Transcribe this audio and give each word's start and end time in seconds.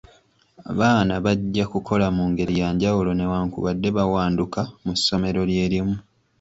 Abaana 0.71 1.13
bajja 1.25 1.63
kukola 1.73 2.05
mu 2.15 2.23
ngeri 2.31 2.55
ya 2.61 2.67
njawulo 2.75 3.11
newankubadde 3.15 3.89
bawanduka 3.97 4.61
mu 4.83 4.93
ssomero 4.99 5.41
lye 5.49 5.65
limu. 5.71 5.95